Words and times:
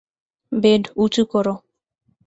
Bed 0.51 0.83
উঁচু 0.95 1.23
করো। 1.25 1.53